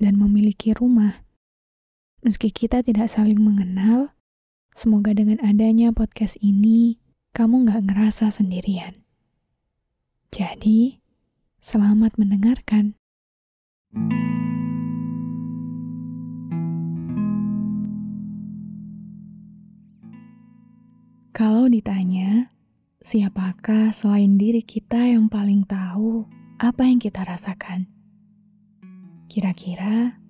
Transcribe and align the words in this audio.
dan 0.00 0.20
memiliki 0.20 0.72
rumah. 0.76 1.24
Meski 2.22 2.54
kita 2.54 2.86
tidak 2.86 3.10
saling 3.10 3.42
mengenal, 3.42 4.14
semoga 4.72 5.10
dengan 5.10 5.42
adanya 5.42 5.90
podcast 5.90 6.38
ini, 6.38 7.02
kamu 7.34 7.66
nggak 7.66 7.90
ngerasa 7.90 8.30
sendirian. 8.30 9.02
Jadi, 10.30 11.02
selamat 11.58 12.16
mendengarkan. 12.16 12.94
Kalau 21.32 21.66
ditanya, 21.66 22.52
siapakah 23.02 23.90
selain 23.90 24.38
diri 24.38 24.62
kita 24.62 25.10
yang 25.10 25.26
paling 25.26 25.66
tahu 25.66 26.28
apa 26.62 26.86
yang 26.86 27.02
kita 27.02 27.26
rasakan? 27.26 28.01
Kira-kira 29.32 30.20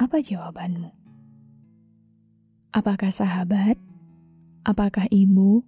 apa 0.00 0.16
jawabanmu? 0.24 0.88
Apakah 2.72 3.12
sahabat? 3.12 3.76
Apakah 4.64 5.04
ibu? 5.12 5.60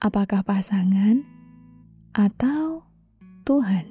Apakah 0.00 0.40
pasangan? 0.48 1.28
Atau 2.16 2.88
Tuhan? 3.44 3.84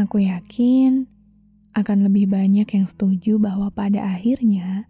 Aku 0.00 0.24
yakin 0.24 1.04
akan 1.76 2.08
lebih 2.08 2.32
banyak 2.32 2.72
yang 2.72 2.88
setuju 2.88 3.36
bahwa 3.36 3.68
pada 3.68 4.00
akhirnya 4.16 4.88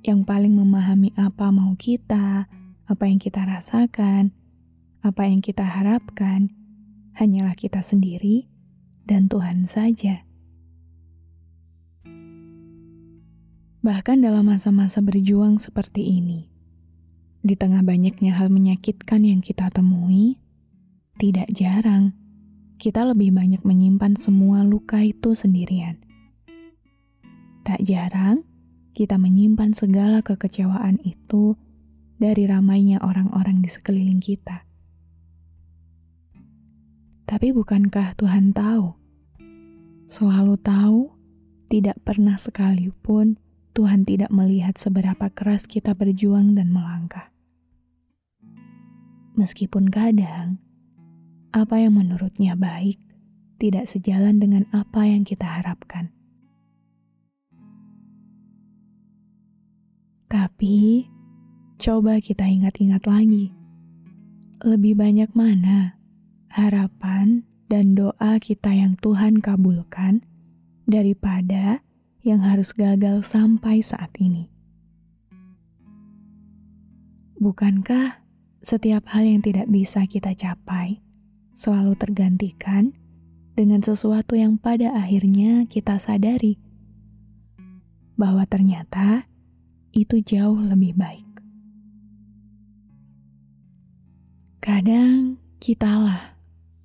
yang 0.00 0.24
paling 0.24 0.56
memahami 0.56 1.12
apa 1.20 1.52
mau 1.52 1.76
kita, 1.76 2.48
apa 2.88 3.04
yang 3.04 3.20
kita 3.20 3.44
rasakan, 3.44 4.32
apa 5.04 5.28
yang 5.28 5.44
kita 5.44 5.60
harapkan, 5.60 6.48
hanyalah 7.20 7.52
kita 7.52 7.84
sendiri 7.84 8.48
dan 9.12 9.28
Tuhan 9.28 9.68
saja. 9.68 10.24
Bahkan 13.84 14.24
dalam 14.24 14.48
masa-masa 14.48 15.04
berjuang 15.04 15.60
seperti 15.60 16.16
ini, 16.16 16.48
di 17.44 17.52
tengah 17.52 17.84
banyaknya 17.84 18.32
hal 18.32 18.48
menyakitkan 18.48 19.20
yang 19.20 19.44
kita 19.44 19.68
temui, 19.68 20.40
tidak 21.20 21.52
jarang 21.52 22.16
kita 22.82 23.06
lebih 23.06 23.30
banyak 23.30 23.62
menyimpan 23.62 24.18
semua 24.18 24.64
luka 24.66 24.98
itu 25.04 25.38
sendirian. 25.38 26.02
Tak 27.62 27.78
jarang 27.84 28.42
kita 28.90 29.22
menyimpan 29.22 29.70
segala 29.70 30.18
kekecewaan 30.24 30.98
itu 31.06 31.54
dari 32.18 32.42
ramainya 32.50 32.98
orang-orang 32.98 33.62
di 33.62 33.70
sekeliling 33.70 34.18
kita. 34.18 34.66
Tapi 37.22 37.54
bukankah 37.54 38.18
Tuhan 38.18 38.50
tahu? 38.50 39.01
Selalu 40.12 40.60
tahu, 40.60 41.08
tidak 41.72 41.96
pernah 42.04 42.36
sekalipun 42.36 43.40
Tuhan 43.72 44.04
tidak 44.04 44.28
melihat 44.28 44.76
seberapa 44.76 45.32
keras 45.32 45.64
kita 45.64 45.96
berjuang 45.96 46.52
dan 46.52 46.68
melangkah. 46.68 47.32
Meskipun 49.40 49.88
kadang, 49.88 50.60
apa 51.56 51.80
yang 51.80 51.96
menurutnya 51.96 52.52
baik 52.52 53.00
tidak 53.56 53.88
sejalan 53.88 54.36
dengan 54.36 54.68
apa 54.76 55.08
yang 55.08 55.24
kita 55.24 55.48
harapkan. 55.48 56.12
Tapi, 60.28 61.08
coba 61.80 62.20
kita 62.20 62.44
ingat-ingat 62.44 63.08
lagi. 63.08 63.56
Lebih 64.60 64.92
banyak 64.92 65.32
mana 65.32 65.96
harapan, 66.52 67.48
dan 67.72 67.96
doa 67.96 68.36
kita 68.36 68.68
yang 68.68 69.00
Tuhan 69.00 69.40
kabulkan 69.40 70.20
daripada 70.84 71.80
yang 72.20 72.44
harus 72.44 72.76
gagal 72.76 73.24
sampai 73.24 73.80
saat 73.80 74.12
ini. 74.20 74.52
Bukankah 77.40 78.20
setiap 78.60 79.08
hal 79.08 79.24
yang 79.24 79.40
tidak 79.40 79.72
bisa 79.72 80.04
kita 80.04 80.36
capai 80.36 81.00
selalu 81.56 81.96
tergantikan 81.96 82.92
dengan 83.56 83.80
sesuatu 83.80 84.36
yang 84.36 84.60
pada 84.60 84.92
akhirnya 84.92 85.64
kita 85.64 85.96
sadari 85.96 86.60
bahwa 88.20 88.44
ternyata 88.44 89.24
itu 89.96 90.20
jauh 90.20 90.60
lebih 90.60 90.92
baik. 90.92 91.24
Kadang 94.60 95.40
kitalah 95.56 96.31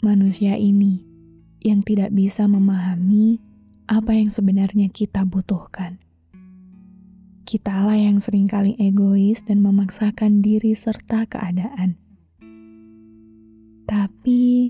manusia 0.06 0.54
ini 0.58 1.02
yang 1.66 1.82
tidak 1.82 2.14
bisa 2.14 2.46
memahami 2.46 3.42
apa 3.90 4.14
yang 4.14 4.30
sebenarnya 4.30 4.92
kita 4.94 5.26
butuhkan. 5.26 5.98
Kitalah 7.48 7.96
yang 7.96 8.20
sering 8.20 8.46
kali 8.46 8.76
egois 8.76 9.42
dan 9.48 9.64
memaksakan 9.64 10.44
diri 10.44 10.76
serta 10.76 11.24
keadaan. 11.26 11.96
Tapi 13.88 14.68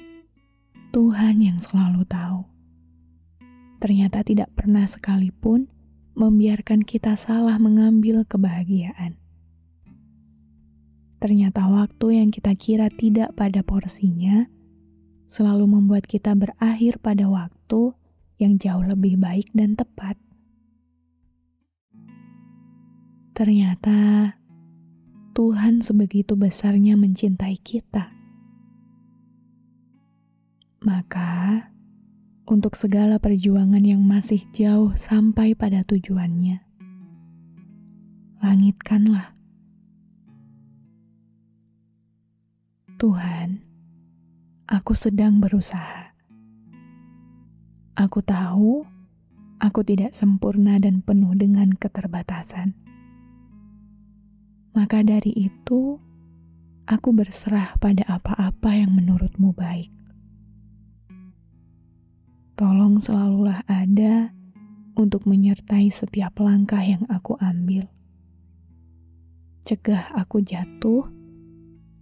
Tuhan 0.94 1.42
yang 1.42 1.58
selalu 1.58 2.06
tahu. 2.06 2.46
Ternyata 3.82 4.22
tidak 4.22 4.54
pernah 4.54 4.86
sekalipun 4.86 5.70
membiarkan 6.14 6.86
kita 6.86 7.18
salah 7.18 7.58
mengambil 7.58 8.26
kebahagiaan. 8.26 9.18
Ternyata 11.18 11.66
waktu 11.66 12.22
yang 12.22 12.30
kita 12.30 12.54
kira 12.54 12.94
tidak 12.94 13.34
pada 13.34 13.66
porsinya, 13.66 14.46
selalu 15.38 15.70
membuat 15.70 16.10
kita 16.10 16.34
berakhir 16.34 16.98
pada 16.98 17.30
waktu 17.30 17.94
yang 18.42 18.58
jauh 18.58 18.82
lebih 18.82 19.22
baik 19.22 19.46
dan 19.54 19.78
tepat. 19.78 20.18
Ternyata 23.38 24.34
Tuhan 25.38 25.86
sebegitu 25.86 26.34
besarnya 26.34 26.98
mencintai 26.98 27.54
kita. 27.62 28.10
Maka, 30.82 31.70
untuk 32.50 32.74
segala 32.74 33.22
perjuangan 33.22 33.86
yang 33.86 34.02
masih 34.02 34.42
jauh 34.50 34.98
sampai 34.98 35.54
pada 35.54 35.86
tujuannya, 35.86 36.66
langitkanlah. 38.42 39.38
Tuhan, 42.98 43.67
aku 44.68 44.92
sedang 44.92 45.40
berusaha. 45.40 46.12
Aku 47.96 48.20
tahu 48.20 48.84
aku 49.64 49.80
tidak 49.88 50.12
sempurna 50.12 50.76
dan 50.76 51.00
penuh 51.00 51.32
dengan 51.40 51.72
keterbatasan. 51.72 52.76
Maka 54.76 55.02
dari 55.02 55.34
itu, 55.34 55.98
aku 56.86 57.10
berserah 57.16 57.80
pada 57.82 58.06
apa-apa 58.06 58.78
yang 58.78 58.94
menurutmu 58.94 59.56
baik. 59.56 59.90
Tolong 62.60 63.02
selalulah 63.02 63.64
ada 63.66 64.36
untuk 65.00 65.26
menyertai 65.26 65.90
setiap 65.90 66.38
langkah 66.44 66.84
yang 66.84 67.08
aku 67.10 67.40
ambil. 67.40 67.88
Cegah 69.66 70.14
aku 70.14 70.44
jatuh 70.44 71.17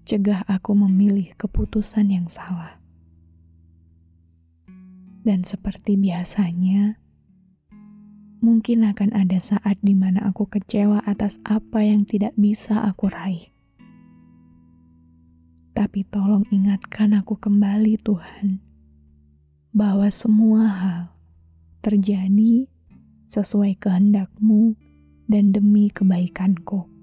cegah 0.05 0.45
aku 0.45 0.77
memilih 0.77 1.33
keputusan 1.35 2.13
yang 2.13 2.29
salah. 2.29 2.77
Dan 5.25 5.41
seperti 5.41 5.97
biasanya, 5.97 7.01
mungkin 8.45 8.85
akan 8.85 9.17
ada 9.17 9.41
saat 9.41 9.81
di 9.81 9.97
mana 9.97 10.29
aku 10.29 10.45
kecewa 10.45 11.01
atas 11.09 11.41
apa 11.41 11.81
yang 11.81 12.05
tidak 12.05 12.37
bisa 12.37 12.85
aku 12.85 13.09
raih. 13.09 13.49
Tapi 15.73 16.05
tolong 16.07 16.45
ingatkan 16.53 17.17
aku 17.17 17.41
kembali, 17.41 17.97
Tuhan, 17.99 18.61
bahwa 19.73 20.07
semua 20.13 20.61
hal 20.69 21.01
terjadi 21.81 22.69
sesuai 23.25 23.81
kehendak-Mu 23.81 24.77
dan 25.25 25.51
demi 25.51 25.89
kebaikanku. 25.89 26.94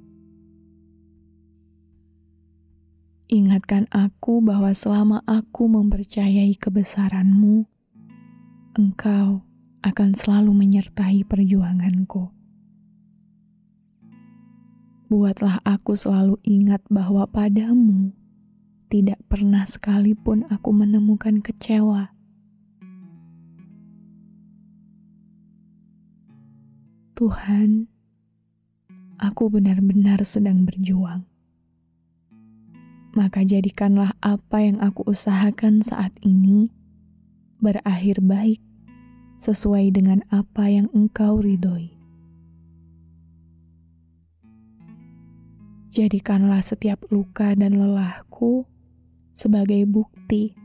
Ingatkan 3.32 3.88
aku 3.88 4.44
bahwa 4.44 4.76
selama 4.76 5.24
aku 5.24 5.64
mempercayai 5.64 6.52
kebesaran-Mu, 6.52 7.64
Engkau 8.76 9.40
akan 9.80 10.10
selalu 10.12 10.52
menyertai 10.52 11.24
perjuanganku. 11.24 12.28
Buatlah 15.08 15.64
aku 15.64 15.96
selalu 15.96 16.36
ingat 16.44 16.84
bahwa 16.92 17.24
padamu 17.24 18.12
tidak 18.92 19.16
pernah 19.32 19.64
sekalipun 19.64 20.44
aku 20.52 20.68
menemukan 20.68 21.40
kecewa. 21.40 22.12
Tuhan, 27.16 27.88
aku 29.16 29.48
benar-benar 29.48 30.20
sedang 30.28 30.68
berjuang 30.68 31.31
maka 33.12 33.44
jadikanlah 33.44 34.16
apa 34.24 34.64
yang 34.64 34.80
aku 34.80 35.04
usahakan 35.04 35.84
saat 35.84 36.12
ini 36.24 36.72
berakhir 37.60 38.24
baik 38.24 38.58
sesuai 39.36 39.92
dengan 39.92 40.24
apa 40.32 40.70
yang 40.70 40.88
Engkau 40.96 41.44
ridhoi. 41.44 41.92
Jadikanlah 45.92 46.64
setiap 46.64 47.04
luka 47.12 47.52
dan 47.52 47.76
lelahku 47.76 48.64
sebagai 49.36 49.84
bukti 49.84 50.56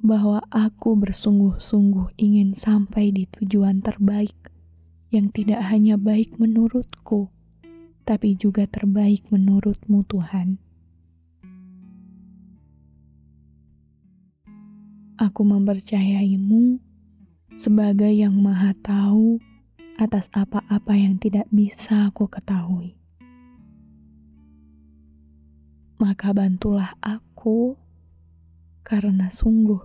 bahwa 0.00 0.40
aku 0.48 0.96
bersungguh-sungguh 0.96 2.16
ingin 2.16 2.56
sampai 2.56 3.12
di 3.12 3.28
tujuan 3.28 3.84
terbaik 3.84 4.36
yang 5.12 5.28
tidak 5.28 5.60
hanya 5.68 6.00
baik 6.00 6.40
menurutku, 6.40 7.28
tapi 8.08 8.40
juga 8.40 8.64
terbaik 8.64 9.28
menurutmu 9.28 10.00
Tuhan. 10.08 10.63
Aku 15.24 15.40
mempercayaimu 15.40 16.76
sebagai 17.56 18.12
yang 18.12 18.36
maha 18.44 18.76
tahu 18.84 19.40
atas 19.96 20.28
apa-apa 20.36 21.00
yang 21.00 21.16
tidak 21.16 21.48
bisa 21.48 22.12
aku 22.12 22.28
ketahui. 22.28 23.00
Maka 25.96 26.36
bantulah 26.36 26.92
aku 27.00 27.72
karena 28.84 29.32
sungguh 29.32 29.80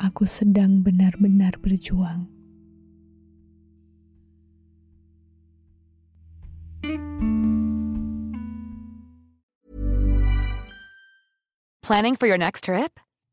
aku 0.00 0.24
sedang 0.24 0.80
benar-benar 0.80 1.60
berjuang. 1.60 2.24
Planning 11.84 12.16
for 12.16 12.24
your 12.24 12.40
next 12.40 12.64
trip? 12.64 12.96